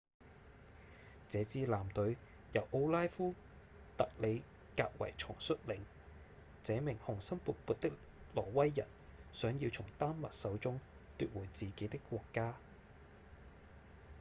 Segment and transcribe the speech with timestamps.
[1.29, 2.17] 這支艦隊
[2.53, 3.33] 由奧拉夫·
[3.99, 4.41] 特里
[4.75, 5.77] 格維松率領
[6.63, 7.91] 這名雄心勃勃的
[8.33, 8.87] 挪威人
[9.31, 10.81] 想要從丹麥手中
[11.19, 12.55] 奪回自己的國家